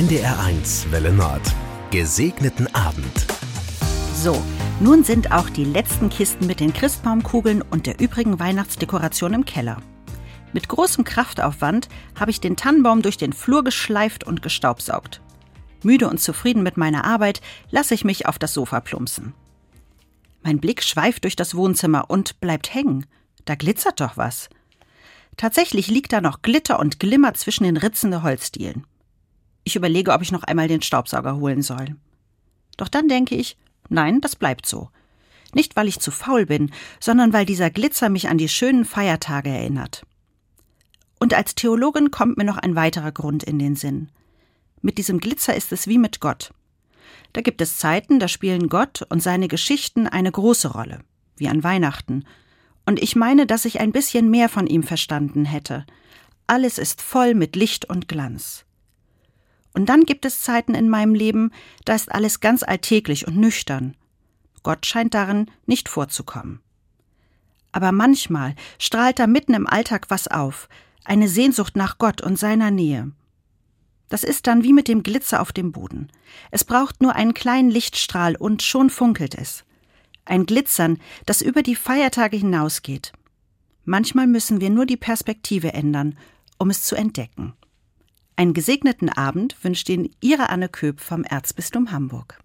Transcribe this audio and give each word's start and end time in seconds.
NDR1 0.00 0.90
Welle 0.92 1.12
Nord. 1.12 1.42
Gesegneten 1.90 2.74
Abend. 2.74 3.26
So, 4.14 4.42
nun 4.80 5.04
sind 5.04 5.30
auch 5.30 5.50
die 5.50 5.66
letzten 5.66 6.08
Kisten 6.08 6.46
mit 6.46 6.58
den 6.58 6.72
Christbaumkugeln 6.72 7.60
und 7.60 7.84
der 7.84 8.00
übrigen 8.00 8.40
Weihnachtsdekoration 8.40 9.34
im 9.34 9.44
Keller. 9.44 9.76
Mit 10.54 10.68
großem 10.68 11.04
Kraftaufwand 11.04 11.90
habe 12.18 12.30
ich 12.30 12.40
den 12.40 12.56
Tannenbaum 12.56 13.02
durch 13.02 13.18
den 13.18 13.34
Flur 13.34 13.62
geschleift 13.62 14.24
und 14.24 14.40
gestaubsaugt. 14.40 15.20
Müde 15.82 16.08
und 16.08 16.18
zufrieden 16.18 16.62
mit 16.62 16.78
meiner 16.78 17.04
Arbeit 17.04 17.42
lasse 17.70 17.92
ich 17.92 18.02
mich 18.02 18.24
auf 18.24 18.38
das 18.38 18.54
Sofa 18.54 18.80
plumpsen. 18.80 19.34
Mein 20.42 20.60
Blick 20.60 20.82
schweift 20.82 21.24
durch 21.24 21.36
das 21.36 21.54
Wohnzimmer 21.54 22.08
und 22.08 22.40
bleibt 22.40 22.72
hängen. 22.72 23.04
Da 23.44 23.54
glitzert 23.54 24.00
doch 24.00 24.16
was. 24.16 24.48
Tatsächlich 25.36 25.88
liegt 25.88 26.14
da 26.14 26.22
noch 26.22 26.40
Glitter 26.40 26.78
und 26.78 27.00
Glimmer 27.00 27.34
zwischen 27.34 27.64
den 27.64 27.76
Ritzen 27.76 28.10
der 28.10 28.22
Holzdielen. 28.22 28.86
Ich 29.64 29.76
überlege, 29.76 30.12
ob 30.12 30.22
ich 30.22 30.32
noch 30.32 30.42
einmal 30.42 30.68
den 30.68 30.82
Staubsauger 30.82 31.36
holen 31.36 31.62
soll. 31.62 31.96
Doch 32.76 32.88
dann 32.88 33.08
denke 33.08 33.34
ich, 33.34 33.56
nein, 33.88 34.20
das 34.20 34.36
bleibt 34.36 34.66
so. 34.66 34.90
Nicht, 35.52 35.76
weil 35.76 35.88
ich 35.88 35.98
zu 35.98 36.10
faul 36.10 36.46
bin, 36.46 36.70
sondern 37.00 37.32
weil 37.32 37.44
dieser 37.44 37.70
Glitzer 37.70 38.08
mich 38.08 38.28
an 38.28 38.38
die 38.38 38.48
schönen 38.48 38.84
Feiertage 38.84 39.50
erinnert. 39.50 40.06
Und 41.18 41.34
als 41.34 41.54
Theologin 41.54 42.10
kommt 42.10 42.38
mir 42.38 42.44
noch 42.44 42.56
ein 42.56 42.76
weiterer 42.76 43.12
Grund 43.12 43.42
in 43.42 43.58
den 43.58 43.76
Sinn. 43.76 44.08
Mit 44.80 44.96
diesem 44.96 45.18
Glitzer 45.18 45.54
ist 45.54 45.72
es 45.72 45.86
wie 45.86 45.98
mit 45.98 46.20
Gott. 46.20 46.52
Da 47.32 47.42
gibt 47.42 47.60
es 47.60 47.76
Zeiten, 47.76 48.18
da 48.18 48.28
spielen 48.28 48.68
Gott 48.68 49.02
und 49.08 49.22
seine 49.22 49.48
Geschichten 49.48 50.06
eine 50.06 50.32
große 50.32 50.68
Rolle, 50.68 51.00
wie 51.36 51.48
an 51.48 51.62
Weihnachten. 51.62 52.24
Und 52.86 53.00
ich 53.02 53.14
meine, 53.14 53.46
dass 53.46 53.66
ich 53.66 53.80
ein 53.80 53.92
bisschen 53.92 54.30
mehr 54.30 54.48
von 54.48 54.66
ihm 54.66 54.82
verstanden 54.82 55.44
hätte. 55.44 55.84
Alles 56.46 56.78
ist 56.78 57.02
voll 57.02 57.34
mit 57.34 57.54
Licht 57.54 57.84
und 57.84 58.08
Glanz. 58.08 58.64
Und 59.72 59.88
dann 59.88 60.04
gibt 60.04 60.24
es 60.24 60.40
Zeiten 60.40 60.74
in 60.74 60.88
meinem 60.88 61.14
Leben, 61.14 61.52
da 61.84 61.94
ist 61.94 62.12
alles 62.12 62.40
ganz 62.40 62.62
alltäglich 62.62 63.26
und 63.26 63.36
nüchtern. 63.36 63.96
Gott 64.62 64.84
scheint 64.86 65.14
darin 65.14 65.50
nicht 65.66 65.88
vorzukommen. 65.88 66.60
Aber 67.72 67.92
manchmal 67.92 68.54
strahlt 68.78 69.18
da 69.18 69.26
mitten 69.26 69.54
im 69.54 69.66
Alltag 69.66 70.06
was 70.08 70.28
auf, 70.28 70.68
eine 71.04 71.28
Sehnsucht 71.28 71.76
nach 71.76 71.98
Gott 71.98 72.20
und 72.20 72.38
seiner 72.38 72.70
Nähe. 72.70 73.12
Das 74.08 74.24
ist 74.24 74.48
dann 74.48 74.64
wie 74.64 74.72
mit 74.72 74.88
dem 74.88 75.02
Glitzer 75.04 75.40
auf 75.40 75.52
dem 75.52 75.70
Boden. 75.70 76.08
Es 76.50 76.64
braucht 76.64 77.00
nur 77.00 77.14
einen 77.14 77.32
kleinen 77.32 77.70
Lichtstrahl 77.70 78.34
und 78.36 78.62
schon 78.62 78.90
funkelt 78.90 79.36
es. 79.36 79.64
Ein 80.24 80.46
Glitzern, 80.46 80.98
das 81.26 81.42
über 81.42 81.62
die 81.62 81.76
Feiertage 81.76 82.36
hinausgeht. 82.36 83.12
Manchmal 83.84 84.26
müssen 84.26 84.60
wir 84.60 84.68
nur 84.68 84.84
die 84.84 84.96
Perspektive 84.96 85.72
ändern, 85.72 86.18
um 86.58 86.70
es 86.70 86.82
zu 86.82 86.96
entdecken. 86.96 87.54
Einen 88.40 88.54
gesegneten 88.54 89.10
Abend 89.10 89.54
wünscht 89.62 89.86
Ihnen 89.90 90.08
Ihre 90.22 90.48
Anne 90.48 90.70
Köp 90.70 91.00
vom 91.00 91.24
Erzbistum 91.24 91.92
Hamburg. 91.92 92.38